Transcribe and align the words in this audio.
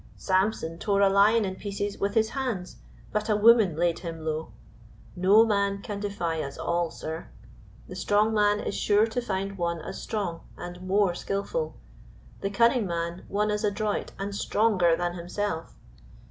Samson 0.17 0.79
tore 0.79 1.01
a 1.01 1.09
lion 1.11 1.45
in 1.45 1.57
pieces 1.57 1.99
with 1.99 2.15
his 2.15 2.29
hands, 2.29 2.77
but 3.11 3.29
a 3.29 3.35
woman 3.35 3.75
laid 3.75 3.99
him 3.99 4.25
low. 4.25 4.51
No 5.15 5.45
man 5.45 5.83
can 5.83 5.99
defy 5.99 6.41
us 6.41 6.57
all, 6.57 6.89
sir! 6.89 7.29
The 7.87 7.95
strong 7.95 8.33
man 8.33 8.59
is 8.59 8.73
sure 8.73 9.05
to 9.05 9.21
find 9.21 9.59
one 9.59 9.79
as 9.79 10.01
strong 10.01 10.41
and 10.57 10.81
more 10.81 11.13
skillful; 11.13 11.75
the 12.39 12.49
cunning 12.49 12.87
man 12.87 13.25
one 13.27 13.51
as 13.51 13.63
adroit 13.63 14.11
and 14.17 14.33
stronger 14.33 14.95
than 14.95 15.13
himself. 15.13 15.75